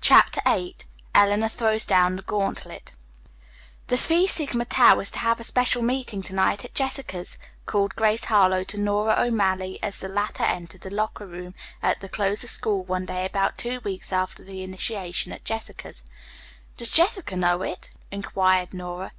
[0.00, 0.76] CHAPTER VIII
[1.14, 2.92] ELEANOR THROWS DOWN THE GAUNTLET
[3.88, 7.94] "The Phi Sigma Tau is to have a special meeting to night at Jessica's," called
[7.94, 12.42] Grace Harlowe to Nora O'Malley as the latter entered the locker room at the close
[12.42, 16.02] of school one day about two weeks after the initiation at Jessica's.
[16.78, 19.10] "Does Jessica know it?" inquired Nora.